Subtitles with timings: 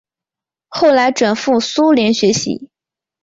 [0.67, 2.71] 后来转赴苏联学习。